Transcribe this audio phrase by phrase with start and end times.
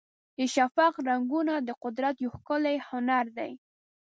[0.37, 3.51] د شفق رنګونه د قدرت یو ښکلی هنر دی.